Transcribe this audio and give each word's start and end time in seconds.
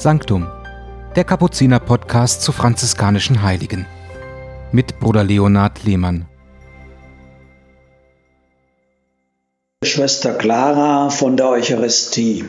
Sanctum, 0.00 0.46
der 1.16 1.24
Kapuziner-Podcast 1.24 2.42
zu 2.42 2.52
franziskanischen 2.52 3.42
Heiligen. 3.42 3.84
Mit 4.70 5.00
Bruder 5.00 5.24
Leonhard 5.24 5.82
Lehmann. 5.82 6.28
Schwester 9.82 10.34
Clara 10.34 11.10
von 11.10 11.36
der 11.36 11.48
Eucharistie. 11.48 12.44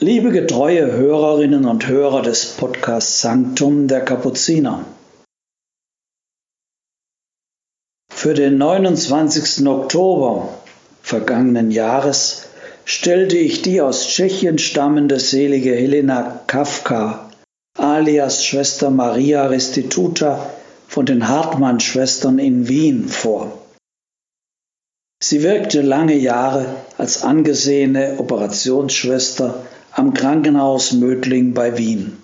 Liebe 0.00 0.32
getreue 0.32 0.90
Hörerinnen 0.90 1.64
und 1.64 1.86
Hörer 1.86 2.22
des 2.22 2.56
Podcasts 2.56 3.20
Sanctum 3.20 3.86
der 3.86 4.04
Kapuziner. 4.04 4.84
Für 8.12 8.34
den 8.34 8.58
29. 8.58 9.64
Oktober 9.68 10.58
vergangenen 11.02 11.70
Jahres 11.70 12.48
stellte 12.94 13.38
ich 13.38 13.62
die 13.62 13.80
aus 13.80 14.06
Tschechien 14.06 14.58
stammende 14.58 15.18
selige 15.18 15.74
Helena 15.74 16.42
Kafka 16.46 17.30
alias 17.78 18.44
Schwester 18.44 18.90
Maria 18.90 19.46
Restituta 19.46 20.50
von 20.88 21.06
den 21.06 21.26
Hartmann-Schwestern 21.26 22.38
in 22.38 22.68
Wien 22.68 23.08
vor. 23.08 23.62
Sie 25.24 25.42
wirkte 25.42 25.80
lange 25.80 26.16
Jahre 26.16 26.66
als 26.98 27.22
angesehene 27.22 28.16
Operationsschwester 28.18 29.64
am 29.92 30.12
Krankenhaus 30.12 30.92
Mödling 30.92 31.54
bei 31.54 31.78
Wien. 31.78 32.18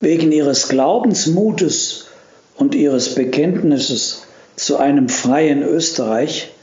Wegen 0.00 0.32
ihres 0.32 0.70
Glaubensmutes 0.70 2.06
und 2.56 2.74
ihres 2.74 3.14
Bekenntnisses 3.14 4.22
zu 4.56 4.78
einem 4.78 5.10
freien 5.10 5.62
Österreich 5.62 6.54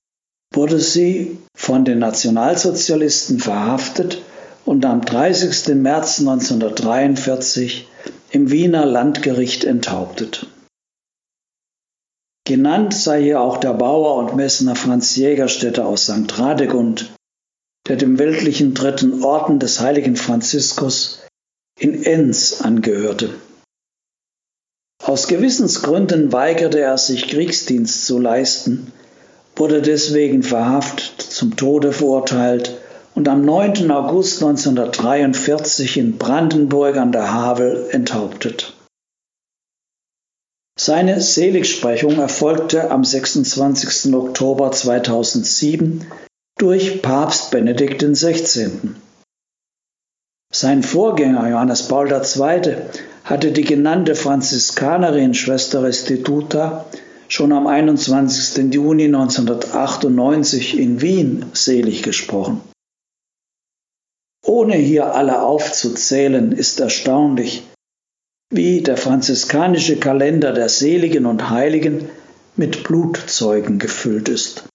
wurde 0.55 0.79
sie 0.79 1.37
von 1.55 1.85
den 1.85 1.99
Nationalsozialisten 1.99 3.39
verhaftet 3.39 4.21
und 4.65 4.85
am 4.85 5.01
30. 5.01 5.75
März 5.75 6.19
1943 6.19 7.87
im 8.31 8.51
Wiener 8.51 8.85
Landgericht 8.85 9.63
enthauptet. 9.63 10.47
Genannt 12.47 12.93
sei 12.93 13.23
hier 13.23 13.41
auch 13.41 13.57
der 13.57 13.73
Bauer 13.73 14.15
und 14.17 14.35
Messner 14.35 14.75
Franz 14.75 15.15
Jägerstätter 15.15 15.85
aus 15.85 16.05
St. 16.05 16.37
Radegund, 16.37 17.11
der 17.87 17.95
dem 17.95 18.19
weltlichen 18.19 18.73
dritten 18.73 19.23
Orden 19.23 19.59
des 19.59 19.79
heiligen 19.79 20.15
Franziskus 20.15 21.23
in 21.79 22.03
Enns 22.03 22.61
angehörte. 22.61 23.33
Aus 25.03 25.27
Gewissensgründen 25.27 26.31
weigerte 26.31 26.79
er 26.79 26.97
sich, 26.97 27.27
Kriegsdienst 27.27 28.05
zu 28.05 28.19
leisten, 28.19 28.91
wurde 29.55 29.81
deswegen 29.81 30.43
verhaftet, 30.43 31.21
zum 31.21 31.55
Tode 31.55 31.91
verurteilt 31.91 32.79
und 33.15 33.27
am 33.29 33.43
9. 33.45 33.89
August 33.91 34.43
1943 34.43 35.97
in 35.97 36.17
Brandenburg 36.17 36.97
an 36.97 37.11
der 37.11 37.33
Havel 37.33 37.87
enthauptet. 37.91 38.73
Seine 40.77 41.21
Seligsprechung 41.21 42.19
erfolgte 42.19 42.91
am 42.91 43.05
26. 43.05 44.13
Oktober 44.13 44.73
2007 44.73 46.05
durch 46.57 47.01
Papst 47.01 47.51
Benedikt 47.51 48.03
XVI. 48.03 48.71
Sein 50.53 50.83
Vorgänger 50.83 51.49
Johannes 51.49 51.83
Paul 51.87 52.11
II 52.11 52.77
hatte 53.23 53.51
die 53.53 53.63
genannte 53.63 54.15
Franziskanerin 54.15 55.33
Schwester 55.33 55.83
Restituta 55.83 56.85
schon 57.27 57.51
am 57.51 57.67
21. 57.67 58.73
Juni 58.73 59.05
1998 59.05 60.77
in 60.77 61.01
Wien 61.01 61.45
selig 61.53 62.03
gesprochen. 62.03 62.61
Ohne 64.43 64.75
hier 64.75 65.15
alle 65.15 65.41
aufzuzählen, 65.41 66.51
ist 66.51 66.79
erstaunlich, 66.79 67.63
wie 68.51 68.81
der 68.81 68.95
franziskanische 68.95 69.97
Kalender 69.97 70.53
der 70.53 70.69
Seligen 70.69 71.25
und 71.25 71.49
Heiligen 71.49 72.09
mit 72.55 72.83
Blutzeugen 72.83 73.79
gefüllt 73.79 74.29
ist. 74.29 74.65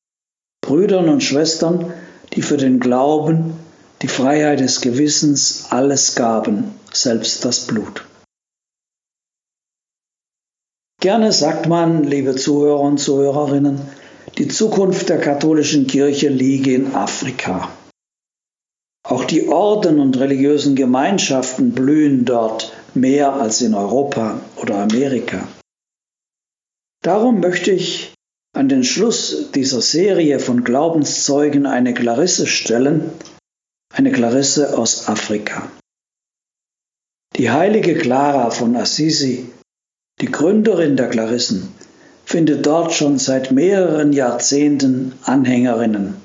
Brüdern 0.61 1.09
und 1.09 1.23
Schwestern, 1.23 1.93
die 2.33 2.43
für 2.43 2.57
den 2.57 2.81
Glauben, 2.81 3.55
die 4.03 4.09
Freiheit 4.09 4.61
des 4.61 4.81
Gewissens 4.81 5.67
alles 5.71 6.15
gaben, 6.15 6.75
selbst 6.93 7.45
das 7.45 7.67
Blut. 7.67 8.05
Gerne 11.01 11.33
sagt 11.33 11.67
man, 11.67 12.05
liebe 12.05 12.37
Zuhörer 12.37 12.81
und 12.81 12.99
Zuhörerinnen, 12.99 13.81
die 14.37 14.49
Zukunft 14.49 15.09
der 15.09 15.19
katholischen 15.19 15.87
Kirche 15.87 16.29
liege 16.29 16.75
in 16.75 16.95
Afrika. 16.95 17.71
Auch 19.03 19.25
die 19.25 19.49
Orden 19.49 19.99
und 19.99 20.19
religiösen 20.19 20.77
Gemeinschaften 20.77 21.73
blühen 21.73 22.27
dort 22.27 22.77
mehr 22.93 23.33
als 23.33 23.63
in 23.63 23.73
Europa 23.73 24.43
oder 24.61 24.77
Amerika. 24.77 25.49
Darum 27.03 27.41
möchte 27.41 27.71
ich 27.71 28.13
an 28.53 28.69
den 28.69 28.85
Schluss 28.85 29.53
dieser 29.53 29.81
Serie 29.81 30.39
von 30.39 30.65
Glaubenszeugen 30.65 31.65
eine 31.65 31.95
Clarisse 31.95 32.47
stellen, 32.47 33.11
eine 33.91 34.13
Clarisse 34.13 34.77
aus 34.77 35.09
Afrika. 35.09 35.71
Die 37.37 37.51
heilige 37.51 37.95
Clara 37.95 38.51
von 38.51 38.77
Assisi 38.77 39.51
die 40.21 40.31
Gründerin 40.31 40.97
der 40.97 41.09
Klarissen 41.09 41.75
findet 42.25 42.67
dort 42.67 42.93
schon 42.93 43.19
seit 43.19 43.53
mehreren 43.53 44.13
Jahrzehnten 44.13 45.13
Anhängerinnen. 45.23 46.17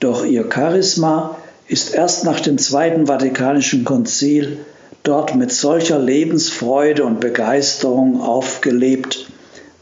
Doch 0.00 0.24
ihr 0.24 0.50
Charisma 0.52 1.36
ist 1.68 1.94
erst 1.94 2.24
nach 2.24 2.40
dem 2.40 2.58
Zweiten 2.58 3.06
Vatikanischen 3.06 3.84
Konzil 3.84 4.64
dort 5.02 5.34
mit 5.36 5.52
solcher 5.52 5.98
Lebensfreude 5.98 7.04
und 7.04 7.20
Begeisterung 7.20 8.20
aufgelebt, 8.20 9.30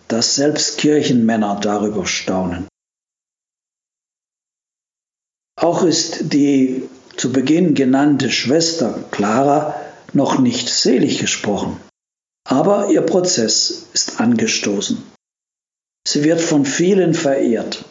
dass 0.06 0.36
selbst 0.36 0.78
Kirchenmänner 0.78 1.58
darüber 1.60 2.06
staunen. 2.06 2.68
Auch 5.56 5.82
ist 5.82 6.32
die 6.32 6.88
zu 7.16 7.32
Beginn 7.32 7.74
genannte 7.74 8.30
Schwester 8.30 9.02
Clara 9.10 9.74
noch 10.12 10.38
nicht 10.38 10.68
selig 10.68 11.18
gesprochen. 11.18 11.80
Aber 12.50 12.88
ihr 12.90 13.02
Prozess 13.02 13.88
ist 13.92 14.20
angestoßen. 14.20 15.02
Sie 16.06 16.24
wird 16.24 16.40
von 16.40 16.64
vielen 16.64 17.12
verehrt. 17.12 17.84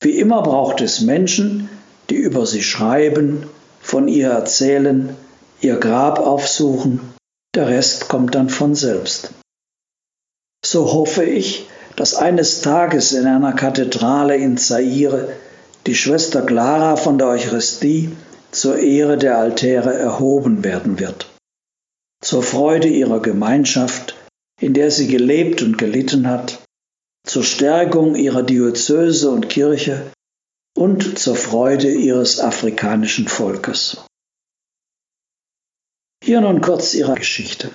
Wie 0.00 0.18
immer 0.18 0.42
braucht 0.42 0.80
es 0.80 1.02
Menschen, 1.02 1.68
die 2.08 2.14
über 2.14 2.46
sie 2.46 2.62
schreiben, 2.62 3.46
von 3.78 4.08
ihr 4.08 4.30
erzählen, 4.30 5.14
ihr 5.60 5.76
Grab 5.76 6.18
aufsuchen, 6.18 7.00
der 7.54 7.68
Rest 7.68 8.08
kommt 8.08 8.34
dann 8.34 8.48
von 8.48 8.74
selbst. 8.74 9.32
So 10.64 10.90
hoffe 10.94 11.24
ich, 11.24 11.68
dass 11.94 12.14
eines 12.14 12.62
Tages 12.62 13.12
in 13.12 13.26
einer 13.26 13.52
Kathedrale 13.52 14.34
in 14.34 14.56
Zaire 14.56 15.28
die 15.86 15.94
Schwester 15.94 16.40
Clara 16.40 16.96
von 16.96 17.18
der 17.18 17.26
Eucharistie 17.26 18.16
zur 18.50 18.78
Ehre 18.78 19.18
der 19.18 19.36
Altäre 19.36 19.92
erhoben 19.92 20.64
werden 20.64 20.98
wird 20.98 21.31
zur 22.22 22.42
Freude 22.42 22.88
ihrer 22.88 23.20
Gemeinschaft, 23.20 24.14
in 24.60 24.74
der 24.74 24.90
sie 24.90 25.08
gelebt 25.08 25.60
und 25.62 25.76
gelitten 25.76 26.28
hat, 26.28 26.62
zur 27.26 27.44
Stärkung 27.44 28.14
ihrer 28.14 28.42
Diözese 28.42 29.30
und 29.30 29.48
Kirche 29.48 30.12
und 30.76 31.18
zur 31.18 31.36
Freude 31.36 31.92
ihres 31.92 32.40
afrikanischen 32.40 33.28
Volkes. 33.28 34.04
Hier 36.24 36.40
nun 36.40 36.60
kurz 36.60 36.94
ihre 36.94 37.14
Geschichte. 37.14 37.70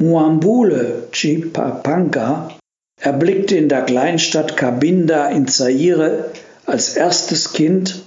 Muambule 0.00 1.08
Chipapanga 1.10 2.56
erblickte 3.00 3.56
in 3.56 3.68
der 3.68 3.82
Kleinstadt 3.82 4.56
Kabinda 4.56 5.28
in 5.28 5.48
Zaire 5.48 6.32
als 6.64 6.96
erstes 6.96 7.52
Kind 7.52 8.02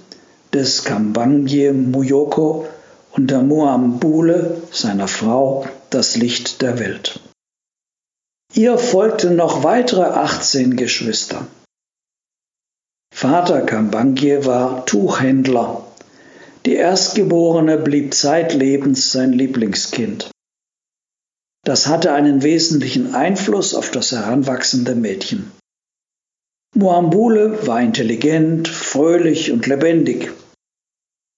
des 0.52 0.84
Kambangye 0.84 1.72
Muyoko 1.72 2.66
und 3.16 3.30
der 3.30 3.42
Muambule, 3.42 4.62
seiner 4.70 5.08
Frau, 5.08 5.66
das 5.90 6.16
Licht 6.16 6.60
der 6.62 6.78
Welt. 6.78 7.20
Ihr 8.52 8.78
folgten 8.78 9.36
noch 9.36 9.64
weitere 9.64 10.04
18 10.04 10.76
Geschwister. 10.76 11.46
Vater 13.14 13.62
Kambangye 13.62 14.44
war 14.44 14.84
Tuchhändler. 14.86 15.86
Die 16.66 16.74
Erstgeborene 16.74 17.78
blieb 17.78 18.12
zeitlebens 18.12 19.12
sein 19.12 19.32
Lieblingskind. 19.32 20.30
Das 21.64 21.86
hatte 21.86 22.12
einen 22.12 22.42
wesentlichen 22.42 23.14
Einfluss 23.14 23.74
auf 23.74 23.90
das 23.90 24.12
heranwachsende 24.12 24.94
Mädchen. 24.94 25.50
Muambule 26.74 27.66
war 27.66 27.80
intelligent, 27.80 28.68
fröhlich 28.68 29.50
und 29.50 29.66
lebendig. 29.66 30.32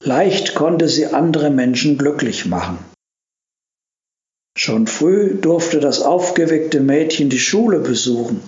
Leicht 0.05 0.55
konnte 0.55 0.89
sie 0.89 1.07
andere 1.07 1.51
Menschen 1.51 1.99
glücklich 1.99 2.47
machen. 2.47 2.79
Schon 4.57 4.87
früh 4.87 5.35
durfte 5.35 5.81
das 5.81 6.03
aufgeweckte 6.03 6.81
Mädchen 6.81 7.31
die 7.31 7.39
Schule 7.39 7.81
besuchen. 7.81 8.43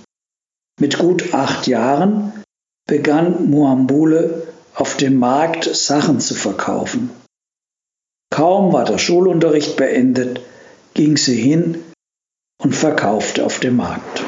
Mit 0.80 0.98
gut 0.98 1.34
acht 1.34 1.66
Jahren 1.66 2.44
begann 2.86 3.50
Muambule 3.50 4.48
auf 4.74 4.96
dem 4.96 5.18
Markt 5.18 5.64
Sachen 5.64 6.20
zu 6.20 6.34
verkaufen. 6.34 7.10
Kaum 8.30 8.72
war 8.72 8.84
der 8.84 8.98
Schulunterricht 8.98 9.76
beendet, 9.76 10.40
ging 10.94 11.16
sie 11.16 11.36
hin 11.36 11.82
und 12.62 12.74
verkaufte 12.74 13.44
auf 13.44 13.58
dem 13.58 13.76
Markt. 13.76 14.24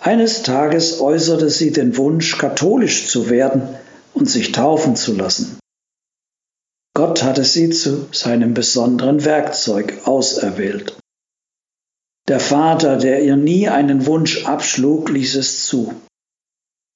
Eines 0.00 0.42
Tages 0.44 1.00
äußerte 1.00 1.50
sie 1.50 1.72
den 1.72 1.96
Wunsch, 1.96 2.38
katholisch 2.38 3.08
zu 3.08 3.28
werden 3.30 3.76
und 4.18 4.26
sich 4.26 4.52
taufen 4.52 4.96
zu 4.96 5.14
lassen. 5.14 5.58
Gott 6.94 7.22
hatte 7.22 7.44
sie 7.44 7.70
zu 7.70 8.08
seinem 8.12 8.54
besonderen 8.54 9.24
Werkzeug 9.24 10.06
auserwählt. 10.06 10.98
Der 12.26 12.40
Vater, 12.40 12.96
der 12.96 13.22
ihr 13.22 13.36
nie 13.36 13.68
einen 13.68 14.06
Wunsch 14.06 14.44
abschlug, 14.44 15.08
ließ 15.08 15.36
es 15.36 15.66
zu. 15.66 15.94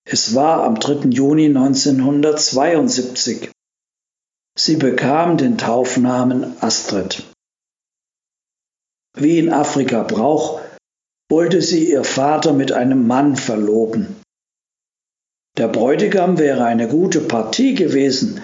Es 0.04 0.34
war 0.34 0.64
am 0.64 0.80
3. 0.80 1.10
Juni 1.10 1.46
1972. 1.46 3.50
Sie 4.58 4.76
bekam 4.76 5.38
den 5.38 5.56
Taufnamen 5.56 6.60
Astrid. 6.60 7.22
Wie 9.16 9.38
in 9.38 9.52
Afrika 9.52 10.02
Brauch, 10.02 10.60
wollte 11.30 11.62
sie 11.62 11.90
ihr 11.90 12.04
Vater 12.04 12.52
mit 12.52 12.72
einem 12.72 13.06
Mann 13.06 13.36
verloben. 13.36 14.21
Der 15.58 15.68
Bräutigam 15.68 16.38
wäre 16.38 16.64
eine 16.64 16.88
gute 16.88 17.20
Partie 17.20 17.74
gewesen, 17.74 18.40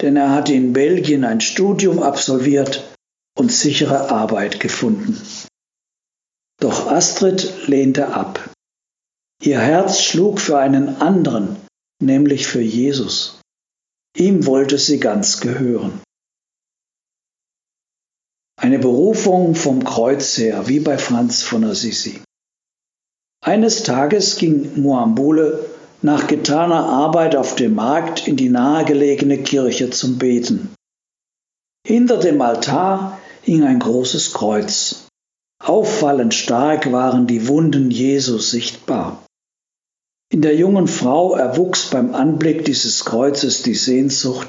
denn 0.00 0.16
er 0.16 0.30
hatte 0.30 0.52
in 0.52 0.72
Belgien 0.72 1.24
ein 1.24 1.40
Studium 1.40 2.02
absolviert 2.02 2.94
und 3.36 3.50
sichere 3.50 4.10
Arbeit 4.10 4.60
gefunden. 4.60 5.20
Doch 6.60 6.86
Astrid 6.86 7.66
lehnte 7.66 8.08
ab. 8.14 8.50
Ihr 9.42 9.58
Herz 9.58 10.00
schlug 10.00 10.40
für 10.40 10.58
einen 10.58 11.00
anderen, 11.00 11.56
nämlich 12.00 12.46
für 12.46 12.60
Jesus. 12.60 13.40
Ihm 14.16 14.46
wollte 14.46 14.78
sie 14.78 15.00
ganz 15.00 15.40
gehören. 15.40 16.00
Eine 18.56 18.78
Berufung 18.78 19.56
vom 19.56 19.82
Kreuz 19.82 20.38
her, 20.38 20.68
wie 20.68 20.78
bei 20.78 20.98
Franz 20.98 21.42
von 21.42 21.64
Assisi. 21.64 22.22
Eines 23.40 23.82
Tages 23.82 24.36
ging 24.36 24.80
Muambule 24.80 25.68
nach 26.02 26.26
getaner 26.26 26.84
Arbeit 26.84 27.36
auf 27.36 27.54
dem 27.54 27.74
Markt 27.74 28.26
in 28.28 28.36
die 28.36 28.48
nahegelegene 28.48 29.38
Kirche 29.38 29.90
zum 29.90 30.18
Beten. 30.18 30.74
Hinter 31.86 32.18
dem 32.18 32.40
Altar 32.40 33.18
hing 33.42 33.64
ein 33.64 33.78
großes 33.78 34.32
Kreuz. 34.32 35.06
Auffallend 35.62 36.34
stark 36.34 36.90
waren 36.92 37.26
die 37.26 37.48
Wunden 37.48 37.90
Jesus 37.90 38.50
sichtbar. 38.50 39.24
In 40.30 40.42
der 40.42 40.56
jungen 40.56 40.88
Frau 40.88 41.36
erwuchs 41.36 41.90
beim 41.90 42.14
Anblick 42.14 42.64
dieses 42.64 43.04
Kreuzes 43.04 43.62
die 43.62 43.74
Sehnsucht, 43.74 44.48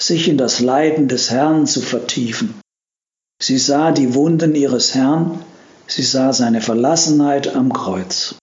sich 0.00 0.28
in 0.28 0.38
das 0.38 0.60
Leiden 0.60 1.08
des 1.08 1.30
Herrn 1.30 1.66
zu 1.66 1.80
vertiefen. 1.80 2.54
Sie 3.42 3.58
sah 3.58 3.92
die 3.92 4.14
Wunden 4.14 4.54
ihres 4.54 4.94
Herrn 4.94 5.44
Sie 5.90 6.02
sah 6.02 6.34
seine 6.34 6.60
Verlassenheit 6.60 7.54
am 7.56 7.72
Kreuz. 7.72 8.34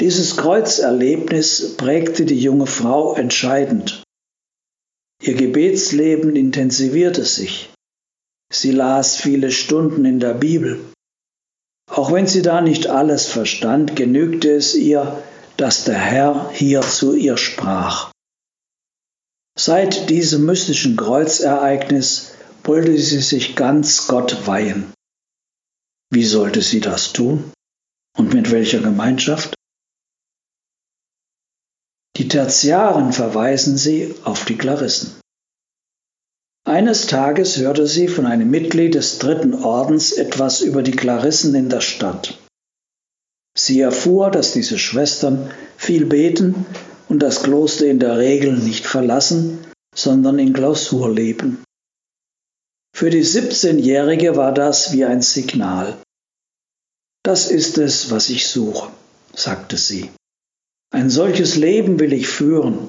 Dieses 0.00 0.36
Kreuzerlebnis 0.36 1.76
prägte 1.76 2.26
die 2.26 2.38
junge 2.38 2.66
Frau 2.66 3.14
entscheidend. 3.14 4.02
Ihr 5.22 5.34
Gebetsleben 5.34 6.36
intensivierte 6.36 7.24
sich. 7.24 7.70
Sie 8.52 8.72
las 8.72 9.16
viele 9.16 9.50
Stunden 9.50 10.04
in 10.04 10.20
der 10.20 10.34
Bibel. 10.34 10.84
Auch 11.90 12.12
wenn 12.12 12.26
sie 12.26 12.42
da 12.42 12.60
nicht 12.60 12.88
alles 12.88 13.26
verstand, 13.26 13.96
genügte 13.96 14.50
es 14.50 14.74
ihr, 14.74 15.22
dass 15.56 15.84
der 15.84 15.98
Herr 15.98 16.50
hier 16.52 16.82
zu 16.82 17.14
ihr 17.14 17.38
sprach. 17.38 18.12
Seit 19.58 20.10
diesem 20.10 20.44
mystischen 20.44 20.96
Kreuzereignis 20.96 22.34
wollte 22.64 22.98
sie 22.98 23.20
sich 23.20 23.56
ganz 23.56 24.06
Gott 24.06 24.46
weihen. 24.46 24.92
Wie 26.10 26.24
sollte 26.24 26.60
sie 26.60 26.80
das 26.80 27.14
tun? 27.14 27.52
Und 28.18 28.34
mit 28.34 28.50
welcher 28.50 28.80
Gemeinschaft? 28.80 29.55
Die 32.16 32.28
Tertiaren 32.28 33.12
verweisen 33.12 33.76
sie 33.76 34.14
auf 34.24 34.46
die 34.46 34.56
Klarissen. 34.56 35.20
Eines 36.64 37.06
Tages 37.06 37.58
hörte 37.58 37.86
sie 37.86 38.08
von 38.08 38.24
einem 38.24 38.50
Mitglied 38.50 38.94
des 38.94 39.18
dritten 39.18 39.52
Ordens 39.52 40.12
etwas 40.12 40.62
über 40.62 40.82
die 40.82 40.96
Klarissen 40.96 41.54
in 41.54 41.68
der 41.68 41.82
Stadt. 41.82 42.38
Sie 43.54 43.80
erfuhr, 43.80 44.30
dass 44.30 44.52
diese 44.52 44.78
Schwestern 44.78 45.50
viel 45.76 46.06
beten 46.06 46.64
und 47.10 47.20
das 47.20 47.42
Kloster 47.42 47.86
in 47.86 47.98
der 47.98 48.16
Regel 48.16 48.56
nicht 48.56 48.86
verlassen, 48.86 49.58
sondern 49.94 50.38
in 50.38 50.54
Klausur 50.54 51.12
leben. 51.12 51.62
Für 52.94 53.10
die 53.10 53.24
17-Jährige 53.24 54.36
war 54.36 54.54
das 54.54 54.92
wie 54.92 55.04
ein 55.04 55.20
Signal. 55.20 55.98
Das 57.22 57.50
ist 57.50 57.76
es, 57.76 58.10
was 58.10 58.30
ich 58.30 58.48
suche, 58.48 58.90
sagte 59.34 59.76
sie. 59.76 60.10
Ein 60.96 61.10
solches 61.10 61.56
Leben 61.56 62.00
will 62.00 62.14
ich 62.14 62.26
führen. 62.26 62.88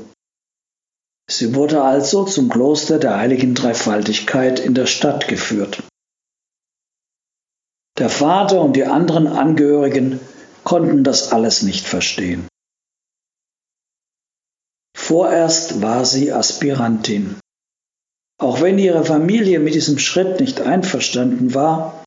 Sie 1.29 1.53
wurde 1.55 1.81
also 1.81 2.23
zum 2.23 2.47
Kloster 2.47 2.99
der 2.99 3.17
heiligen 3.17 3.53
Dreifaltigkeit 3.53 4.61
in 4.61 4.73
der 4.73 4.85
Stadt 4.85 5.27
geführt. 5.27 5.83
Der 7.97 8.09
Vater 8.09 8.61
und 8.61 8.77
die 8.77 8.85
anderen 8.85 9.27
Angehörigen 9.27 10.21
konnten 10.63 11.03
das 11.03 11.33
alles 11.33 11.63
nicht 11.63 11.85
verstehen. 11.85 12.47
Vorerst 14.95 15.81
war 15.81 16.05
sie 16.05 16.31
Aspirantin. 16.31 17.35
Auch 18.39 18.61
wenn 18.61 18.79
ihre 18.79 19.03
Familie 19.03 19.59
mit 19.59 19.75
diesem 19.75 19.99
Schritt 19.99 20.39
nicht 20.39 20.61
einverstanden 20.61 21.53
war, 21.53 22.05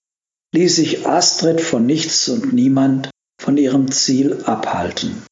ließ 0.54 0.76
sich 0.76 1.06
Astrid 1.06 1.60
von 1.60 1.84
nichts 1.84 2.26
und 2.30 2.54
niemand 2.54 3.10
von 3.38 3.58
ihrem 3.58 3.92
Ziel 3.92 4.42
abhalten. 4.44 5.26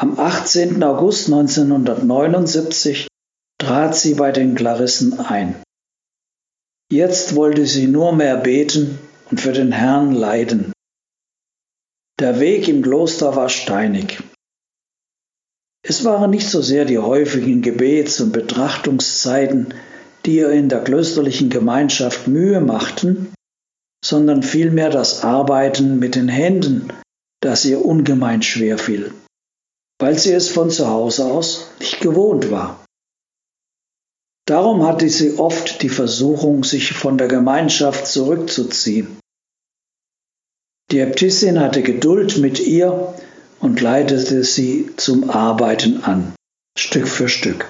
Am 0.00 0.16
18. 0.16 0.80
August 0.84 1.26
1979 1.26 3.08
trat 3.60 3.96
sie 3.96 4.14
bei 4.14 4.30
den 4.30 4.54
Klarissen 4.54 5.18
ein. 5.18 5.56
Jetzt 6.88 7.34
wollte 7.34 7.66
sie 7.66 7.88
nur 7.88 8.14
mehr 8.14 8.36
beten 8.36 9.00
und 9.28 9.40
für 9.40 9.50
den 9.50 9.72
Herrn 9.72 10.12
leiden. 10.12 10.72
Der 12.20 12.38
Weg 12.38 12.68
im 12.68 12.82
Kloster 12.82 13.34
war 13.34 13.48
steinig. 13.48 14.22
Es 15.82 16.04
waren 16.04 16.30
nicht 16.30 16.48
so 16.48 16.62
sehr 16.62 16.84
die 16.84 16.98
häufigen 16.98 17.60
Gebets- 17.60 18.20
und 18.20 18.30
Betrachtungszeiten, 18.30 19.74
die 20.24 20.36
ihr 20.36 20.50
in 20.50 20.68
der 20.68 20.84
klösterlichen 20.84 21.50
Gemeinschaft 21.50 22.28
Mühe 22.28 22.60
machten, 22.60 23.32
sondern 24.04 24.44
vielmehr 24.44 24.90
das 24.90 25.24
Arbeiten 25.24 25.98
mit 25.98 26.14
den 26.14 26.28
Händen, 26.28 26.92
das 27.40 27.64
ihr 27.64 27.84
ungemein 27.84 28.42
schwer 28.42 28.78
fiel, 28.78 29.12
weil 29.98 30.18
sie 30.18 30.32
es 30.32 30.48
von 30.48 30.70
zu 30.70 30.88
Hause 30.88 31.26
aus 31.26 31.70
nicht 31.80 32.00
gewohnt 32.00 32.50
war. 32.50 32.84
Darum 34.46 34.86
hatte 34.86 35.08
sie 35.08 35.38
oft 35.38 35.82
die 35.82 35.88
Versuchung, 35.90 36.64
sich 36.64 36.92
von 36.92 37.18
der 37.18 37.28
Gemeinschaft 37.28 38.06
zurückzuziehen. 38.06 39.18
Die 40.90 41.00
Äbtissin 41.00 41.60
hatte 41.60 41.82
Geduld 41.82 42.38
mit 42.38 42.60
ihr 42.60 43.14
und 43.60 43.80
leitete 43.80 44.44
sie 44.44 44.90
zum 44.96 45.28
Arbeiten 45.28 46.02
an, 46.02 46.34
Stück 46.78 47.06
für 47.06 47.28
Stück. 47.28 47.68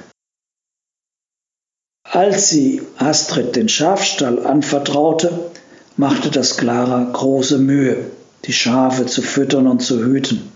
Als 2.04 2.48
sie 2.48 2.80
Astrid 2.96 3.56
den 3.56 3.68
Schafstall 3.68 4.46
anvertraute, 4.46 5.50
machte 5.96 6.30
das 6.30 6.56
Clara 6.56 7.10
große 7.12 7.58
Mühe, 7.58 8.10
die 8.44 8.52
Schafe 8.52 9.06
zu 9.06 9.20
füttern 9.20 9.66
und 9.66 9.80
zu 9.80 9.98
hüten. 9.98 10.52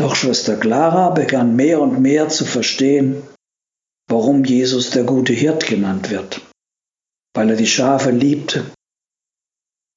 Doch 0.00 0.16
Schwester 0.16 0.56
Clara 0.56 1.10
begann 1.10 1.56
mehr 1.56 1.78
und 1.82 2.00
mehr 2.00 2.30
zu 2.30 2.46
verstehen, 2.46 3.22
warum 4.08 4.46
Jesus 4.46 4.88
der 4.88 5.04
gute 5.04 5.34
Hirt 5.34 5.66
genannt 5.66 6.08
wird, 6.08 6.40
weil 7.34 7.50
er 7.50 7.56
die 7.56 7.66
Schafe 7.66 8.10
liebte. 8.10 8.64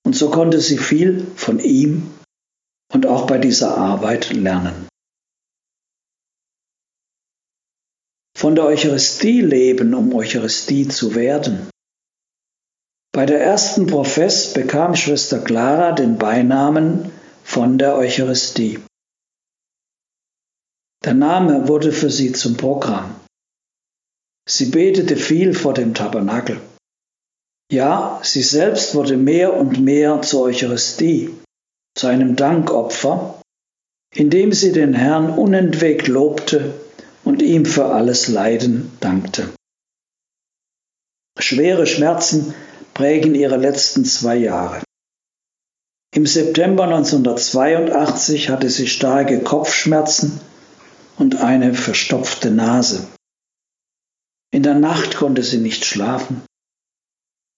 Und 0.05 0.13
so 0.13 0.29
konnte 0.29 0.60
sie 0.60 0.77
viel 0.77 1.25
von 1.38 1.57
ihm 1.60 2.12
und 2.91 3.05
auch 3.05 3.27
bei 3.27 3.38
dieser 3.38 3.77
Arbeit 3.77 4.33
lernen. 4.33 4.89
Von 8.38 8.55
der 8.55 8.65
Eucharistie 8.65 9.39
leben, 9.39 9.93
um 9.93 10.13
Eucharistie 10.13 10.86
zu 10.86 11.15
werden. 11.15 11.69
Bei 13.13 13.25
der 13.25 13.41
ersten 13.41 13.88
Profess 13.88 14.51
bekam 14.51 14.98
Schwester 14.98 15.39
Clara 15.39 15.93
den 15.93 16.17
Beinamen 16.17 17.10
von 17.45 17.77
der 17.77 17.95
Eucharistie. 17.95 18.83
Der 21.03 21.13
Name 21.13 21.67
wurde 21.67 21.91
für 21.91 22.10
sie 22.10 22.31
zum 22.31 22.55
Programm. 22.55 23.13
Sie 24.48 24.67
betete 24.67 25.17
viel 25.17 25.53
vor 25.53 25.74
dem 25.74 25.93
Tabernakel. 25.93 26.62
Ja, 27.69 28.22
sie 28.24 28.41
selbst 28.41 28.95
wurde 28.95 29.17
mehr 29.17 29.53
und 29.53 29.81
mehr 29.81 30.22
zur 30.22 30.43
Eucharistie, 30.43 31.33
zu 31.95 32.07
einem 32.07 32.36
Dankopfer, 32.36 33.41
indem 34.13 34.53
sie 34.53 34.72
den 34.72 34.93
Herrn 34.93 35.29
unentwegt 35.38 36.07
lobte 36.07 36.74
und 37.25 37.41
ihm 37.41 37.65
für 37.65 37.86
alles 37.86 38.27
Leiden 38.27 38.91
dankte. 39.00 39.50
Schwere 41.38 41.88
Schmerzen 41.88 42.53
prägen 42.93 43.36
ihre 43.36 43.57
letzten 43.57 44.05
zwei 44.05 44.38
Jahre. 44.38 44.83
Im 46.15 46.27
September 46.27 46.83
1982 46.83 48.50
hatte 48.50 48.69
sie 48.69 48.88
starke 48.88 49.39
Kopfschmerzen 49.41 50.39
und 51.17 51.38
eine 51.38 51.74
verstopfte 51.74 52.51
Nase. 52.51 53.08
In 54.51 54.63
der 54.63 54.75
Nacht 54.75 55.15
konnte 55.15 55.43
sie 55.43 55.58
nicht 55.58 55.86
schlafen. 55.86 56.43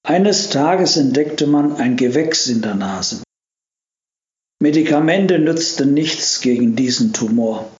Eines 0.05 0.49
Tages 0.49 0.97
entdeckte 0.97 1.47
man 1.47 1.77
ein 1.77 1.97
Gewächs 1.97 2.47
in 2.47 2.61
der 2.61 2.75
Nase. 2.75 3.23
Medikamente 4.61 5.39
nützten 5.39 5.93
nichts 5.93 6.41
gegen 6.41 6.75
diesen 6.75 7.11
Tumor. 7.11 7.75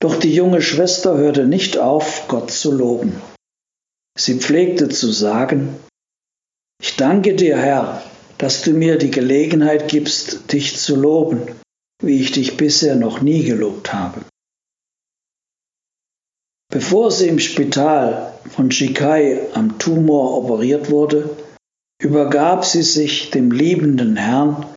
Doch 0.00 0.16
die 0.18 0.34
junge 0.34 0.62
Schwester 0.62 1.16
hörte 1.16 1.46
nicht 1.46 1.78
auf, 1.78 2.26
Gott 2.28 2.50
zu 2.50 2.72
loben. 2.72 3.20
Sie 4.18 4.40
pflegte 4.40 4.88
zu 4.88 5.12
sagen, 5.12 5.76
ich 6.80 6.96
danke 6.96 7.36
dir, 7.36 7.56
Herr, 7.56 8.02
dass 8.38 8.62
du 8.62 8.72
mir 8.72 8.98
die 8.98 9.12
Gelegenheit 9.12 9.88
gibst, 9.88 10.52
dich 10.52 10.76
zu 10.76 10.96
loben, 10.96 11.46
wie 12.02 12.20
ich 12.20 12.32
dich 12.32 12.56
bisher 12.56 12.96
noch 12.96 13.20
nie 13.20 13.44
gelobt 13.44 13.92
habe. 13.92 14.22
Bevor 16.72 17.10
sie 17.10 17.28
im 17.28 17.38
Spital 17.38 18.32
von 18.48 18.70
Shikai 18.70 19.52
am 19.52 19.78
Tumor 19.78 20.38
operiert 20.38 20.90
wurde, 20.90 21.36
übergab 22.00 22.64
sie 22.64 22.82
sich 22.82 23.30
dem 23.30 23.50
liebenden 23.50 24.16
Herrn 24.16 24.74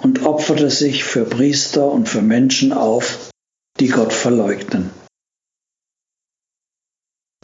und 0.00 0.24
opferte 0.24 0.70
sich 0.70 1.02
für 1.02 1.24
Priester 1.24 1.90
und 1.90 2.08
für 2.08 2.22
Menschen 2.22 2.72
auf, 2.72 3.30
die 3.80 3.88
Gott 3.88 4.12
verleugnen. 4.12 4.90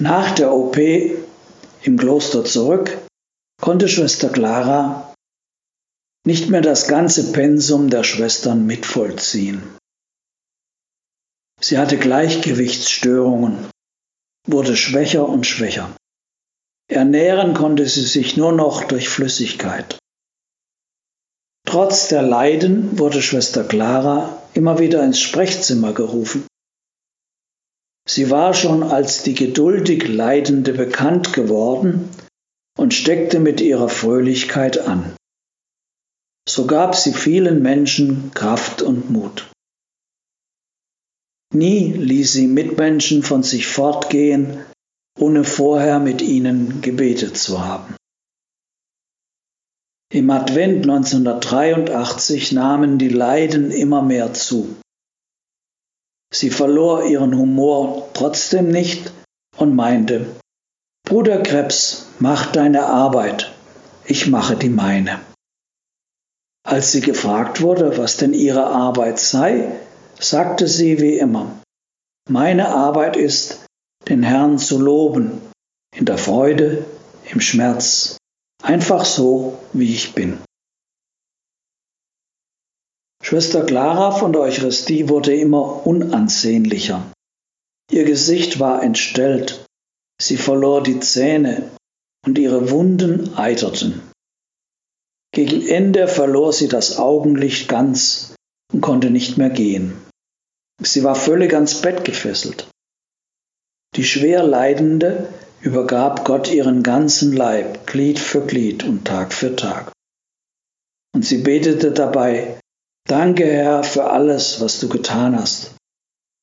Nach 0.01 0.33
der 0.33 0.53
OP 0.53 0.77
im 0.79 1.97
Kloster 1.99 2.45
zurück 2.45 2.97
konnte 3.61 3.89
Schwester 3.89 4.29
Clara 4.29 5.12
nicht 6.25 6.51
mehr 6.51 6.61
das 6.61 6.87
ganze 6.87 7.33
Pensum 7.33 7.91
der 7.91 8.05
Schwestern 8.05 8.65
mitvollziehen. 8.65 9.77
Sie 11.61 11.79
hatte 11.79 11.97
Gleichgewichtsstörungen, 11.97 13.72
wurde 14.47 14.77
schwächer 14.77 15.29
und 15.29 15.47
schwächer. 15.47 15.95
Ernähren 16.89 17.55
konnte 17.55 17.87
sie 17.87 18.05
sich 18.05 18.37
nur 18.37 18.53
noch 18.53 18.85
durch 18.85 19.09
Flüssigkeit. 19.09 19.99
Trotz 21.67 22.09
der 22.09 22.23
Leiden 22.23 22.99
wurde 22.99 23.23
Schwester 23.23 23.65
Clara 23.65 24.43
immer 24.53 24.79
wieder 24.79 25.03
ins 25.05 25.21
Sprechzimmer 25.21 25.95
gerufen. 25.95 26.47
Sie 28.07 28.31
war 28.31 28.53
schon 28.53 28.83
als 28.83 29.23
die 29.23 29.35
geduldig 29.35 30.09
Leidende 30.09 30.73
bekannt 30.73 31.33
geworden 31.33 32.11
und 32.77 32.95
steckte 32.95 33.39
mit 33.39 33.61
ihrer 33.61 33.89
Fröhlichkeit 33.89 34.79
an. 34.79 35.15
So 36.49 36.67
gab 36.67 36.97
sie 36.97 37.13
vielen 37.13 37.63
Menschen 37.63 38.33
Kraft 38.35 38.83
und 38.83 39.11
Mut. 39.11 39.51
Nie 41.52 41.92
ließ 41.92 42.32
sie 42.32 42.47
Mitmenschen 42.47 43.23
von 43.23 43.42
sich 43.42 43.66
fortgehen, 43.66 44.64
ohne 45.18 45.44
vorher 45.44 45.99
mit 45.99 46.23
ihnen 46.23 46.80
gebetet 46.80 47.37
zu 47.37 47.62
haben. 47.64 47.94
Im 50.12 50.30
Advent 50.30 50.82
1983 50.82 52.52
nahmen 52.52 52.99
die 52.99 53.09
Leiden 53.09 53.71
immer 53.71 54.02
mehr 54.02 54.32
zu. 54.35 54.76
Sie 56.32 56.50
verlor 56.50 57.04
ihren 57.04 57.37
Humor 57.37 58.11
trotzdem 58.14 58.68
nicht 58.68 59.12
und 59.59 59.75
meinte, 59.75 60.37
Bruder 61.04 61.42
Krebs, 61.42 62.06
mach 62.18 62.52
deine 62.52 62.87
Arbeit, 62.87 63.52
ich 64.06 64.28
mache 64.28 64.56
die 64.56 64.71
meine. 64.71 65.21
Als 66.64 66.92
sie 66.92 67.00
gefragt 67.00 67.61
wurde, 67.61 67.99
was 67.99 68.16
denn 68.16 68.32
ihre 68.32 68.66
Arbeit 68.66 69.18
sei, 69.18 69.78
sagte 70.23 70.69
sie 70.69 71.00
wie 71.00 71.19
immer, 71.19 71.62
meine 72.29 72.69
Arbeit 72.69 73.17
ist, 73.17 73.67
den 74.09 74.23
Herrn 74.23 74.59
zu 74.59 74.81
loben, 74.81 75.41
in 75.95 76.05
der 76.05 76.19
Freude, 76.19 76.85
im 77.31 77.41
Schmerz, 77.41 78.17
einfach 78.62 79.05
so, 79.05 79.59
wie 79.73 79.93
ich 79.93 80.14
bin. 80.14 80.38
Schwester 83.23 83.64
Clara 83.64 84.11
von 84.12 84.33
der 84.33 84.43
Eucharistie 84.43 85.09
wurde 85.09 85.35
immer 85.35 85.87
unansehnlicher. 85.87 87.12
Ihr 87.91 88.05
Gesicht 88.05 88.59
war 88.59 88.83
entstellt, 88.83 89.64
sie 90.21 90.37
verlor 90.37 90.83
die 90.83 91.00
Zähne 91.00 91.71
und 92.26 92.38
ihre 92.38 92.71
Wunden 92.71 93.35
eiterten. 93.37 94.02
Gegen 95.35 95.67
Ende 95.67 96.09
verlor 96.09 96.52
sie 96.52 96.69
das 96.69 96.99
Augenlicht 96.99 97.69
ganz 97.69 98.35
und 98.73 98.81
konnte 98.81 99.11
nicht 99.11 99.38
mehr 99.38 99.50
gehen. 99.50 99.97
Sie 100.85 101.05
war 101.05 101.15
völlig 101.15 101.55
ans 101.55 101.81
Bett 101.81 102.05
gefesselt. 102.05 102.69
Die 103.97 104.05
schwer 104.05 104.43
Leidende 104.43 105.33
übergab 105.61 106.25
Gott 106.25 106.51
ihren 106.51 106.83
ganzen 106.83 107.33
Leib, 107.33 107.87
Glied 107.87 108.19
für 108.19 108.45
Glied 108.45 108.85
und 108.85 109.05
Tag 109.05 109.33
für 109.33 109.55
Tag. 109.55 109.93
Und 111.15 111.25
sie 111.25 111.39
betete 111.39 111.93
dabei, 111.93 112.59
Danke 113.09 113.45
Herr 113.45 113.83
für 113.83 114.11
alles, 114.11 114.61
was 114.61 114.79
du 114.81 114.89
getan 114.89 115.39
hast. 115.39 115.75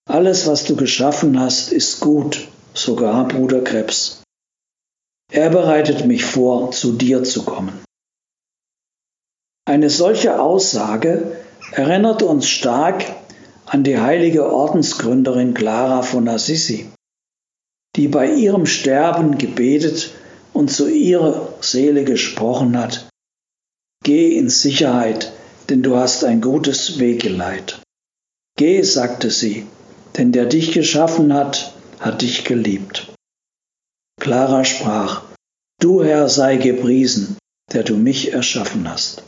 Alles, 0.07 0.45
was 0.47 0.65
du 0.65 0.75
geschaffen 0.75 1.39
hast, 1.39 1.71
ist 1.71 1.99
gut, 1.99 2.47
sogar 2.73 3.27
Bruder 3.27 3.63
Krebs. 3.63 4.23
Er 5.31 5.49
bereitet 5.49 6.05
mich 6.05 6.25
vor, 6.25 6.71
zu 6.71 6.93
dir 6.93 7.23
zu 7.23 7.43
kommen. 7.43 7.83
Eine 9.65 9.89
solche 9.89 10.41
Aussage 10.41 11.37
erinnert 11.71 12.23
uns 12.23 12.49
stark 12.49 13.05
an 13.69 13.83
die 13.83 13.99
heilige 13.99 14.51
Ordensgründerin 14.51 15.53
Clara 15.53 16.01
von 16.01 16.27
Assisi, 16.27 16.89
die 17.95 18.07
bei 18.07 18.31
ihrem 18.33 18.65
Sterben 18.65 19.37
gebetet 19.37 20.11
und 20.53 20.71
zu 20.71 20.89
ihrer 20.89 21.53
Seele 21.61 22.03
gesprochen 22.03 22.77
hat, 22.77 23.07
Geh 24.03 24.37
in 24.37 24.49
Sicherheit, 24.49 25.33
denn 25.69 25.83
du 25.83 25.97
hast 25.97 26.23
ein 26.23 26.41
gutes 26.41 26.99
Wegeleit. 26.99 27.81
Geh, 28.57 28.81
sagte 28.81 29.29
sie, 29.29 29.67
denn 30.17 30.31
der 30.31 30.45
dich 30.45 30.71
geschaffen 30.71 31.33
hat, 31.33 31.73
hat 31.99 32.21
dich 32.21 32.45
geliebt. 32.45 33.13
Clara 34.19 34.65
sprach, 34.65 35.23
Du 35.79 36.03
Herr 36.03 36.27
sei 36.27 36.55
gepriesen, 36.55 37.37
der 37.71 37.83
du 37.83 37.97
mich 37.97 38.33
erschaffen 38.33 38.89
hast. 38.89 39.23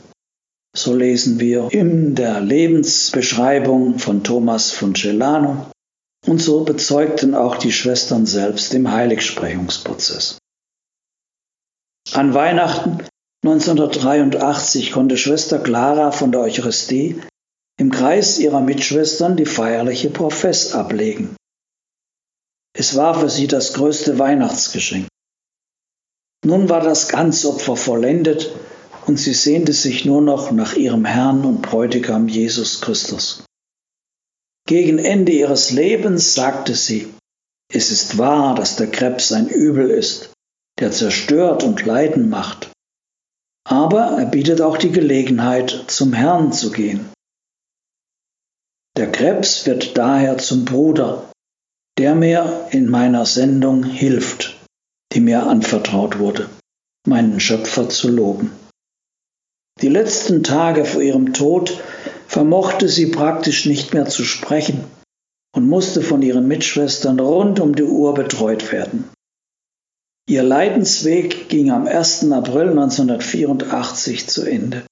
So 0.74 0.94
lesen 0.94 1.38
wir 1.38 1.70
in 1.70 2.14
der 2.14 2.40
Lebensbeschreibung 2.40 3.98
von 3.98 4.24
Thomas 4.24 4.70
von 4.72 4.94
Celano 4.94 5.70
und 6.26 6.40
so 6.40 6.64
bezeugten 6.64 7.34
auch 7.34 7.56
die 7.56 7.72
Schwestern 7.72 8.24
selbst 8.24 8.72
im 8.72 8.90
Heiligsprechungsprozess. 8.90 10.38
An 12.12 12.32
Weihnachten 12.32 13.06
1983 13.44 14.92
konnte 14.92 15.18
Schwester 15.18 15.58
Clara 15.58 16.10
von 16.10 16.32
der 16.32 16.40
Eucharistie 16.40 17.20
im 17.78 17.90
Kreis 17.90 18.38
ihrer 18.38 18.60
Mitschwestern 18.60 19.36
die 19.36 19.46
feierliche 19.46 20.10
Profess 20.10 20.72
ablegen. 20.74 21.36
Es 22.74 22.96
war 22.96 23.18
für 23.18 23.28
sie 23.28 23.46
das 23.46 23.74
größte 23.74 24.18
Weihnachtsgeschenk. 24.18 25.06
Nun 26.44 26.68
war 26.68 26.80
das 26.80 27.08
Ganzopfer 27.08 27.76
vollendet 27.76 28.50
und 29.06 29.18
sie 29.18 29.34
sehnte 29.34 29.72
sich 29.72 30.04
nur 30.04 30.22
noch 30.22 30.52
nach 30.52 30.74
ihrem 30.74 31.04
Herrn 31.04 31.44
und 31.44 31.62
Bräutigam 31.62 32.28
Jesus 32.28 32.80
Christus. 32.80 33.44
Gegen 34.66 34.98
Ende 34.98 35.32
ihres 35.32 35.72
Lebens 35.72 36.34
sagte 36.34 36.74
sie, 36.74 37.12
es 37.72 37.90
ist 37.90 38.18
wahr, 38.18 38.54
dass 38.54 38.76
der 38.76 38.90
Krebs 38.90 39.32
ein 39.32 39.48
Übel 39.48 39.90
ist, 39.90 40.32
der 40.78 40.92
zerstört 40.92 41.64
und 41.64 41.84
Leiden 41.84 42.28
macht. 42.28 42.70
Aber 43.64 44.18
er 44.18 44.26
bietet 44.26 44.60
auch 44.60 44.76
die 44.76 44.92
Gelegenheit, 44.92 45.84
zum 45.88 46.12
Herrn 46.12 46.52
zu 46.52 46.70
gehen. 46.70 47.10
Der 48.96 49.10
Krebs 49.10 49.64
wird 49.66 49.96
daher 49.96 50.38
zum 50.38 50.64
Bruder, 50.64 51.30
der 51.98 52.14
mir 52.14 52.68
in 52.70 52.88
meiner 52.88 53.24
Sendung 53.24 53.84
hilft, 53.84 54.58
die 55.12 55.20
mir 55.20 55.46
anvertraut 55.46 56.18
wurde, 56.18 56.50
meinen 57.06 57.40
Schöpfer 57.40 57.88
zu 57.88 58.08
loben. 58.08 58.52
Die 59.80 59.88
letzten 59.88 60.42
Tage 60.42 60.84
vor 60.84 61.02
ihrem 61.02 61.32
Tod 61.32 61.80
vermochte 62.26 62.88
sie 62.88 63.06
praktisch 63.06 63.66
nicht 63.66 63.94
mehr 63.94 64.06
zu 64.06 64.24
sprechen 64.24 64.84
und 65.54 65.68
musste 65.68 66.02
von 66.02 66.22
ihren 66.22 66.46
Mitschwestern 66.46 67.18
rund 67.18 67.60
um 67.60 67.74
die 67.74 67.82
Uhr 67.82 68.14
betreut 68.14 68.72
werden. 68.72 69.08
Ihr 70.28 70.42
Leidensweg 70.42 71.48
ging 71.48 71.70
am 71.70 71.86
1. 71.86 72.30
April 72.30 72.70
1984 72.70 74.28
zu 74.28 74.44
Ende. 74.44 74.84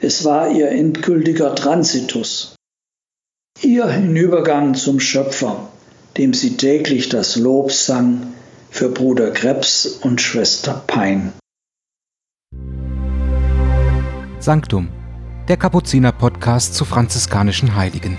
Es 0.00 0.24
war 0.24 0.50
ihr 0.50 0.70
endgültiger 0.70 1.54
Transitus, 1.54 2.56
Ihr 3.62 3.88
Hinübergang 3.88 4.76
zum 4.76 5.00
Schöpfer, 5.00 5.68
dem 6.16 6.32
sie 6.32 6.56
täglich 6.56 7.08
das 7.08 7.34
Lob 7.34 7.72
sang 7.72 8.32
für 8.70 8.88
Bruder 8.88 9.32
Krebs 9.32 9.86
und 9.86 10.20
Schwester 10.20 10.84
Pein. 10.86 11.32
Sanctum, 14.40 14.88
der 15.48 15.56
Kapuziner 15.56 16.12
Podcast 16.12 16.74
zu 16.74 16.84
franziskanischen 16.84 17.74
Heiligen. 17.74 18.16